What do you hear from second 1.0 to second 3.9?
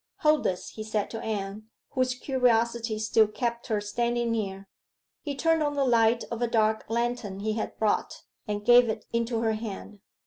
to Anne, whose curiosity still kept her